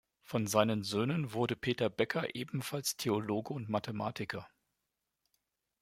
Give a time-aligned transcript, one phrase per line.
[0.23, 4.47] Von seinen Söhnen wurde Peter Becker ebenfalls Theologe und Mathematiker.